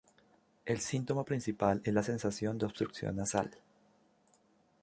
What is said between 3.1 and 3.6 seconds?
nasal.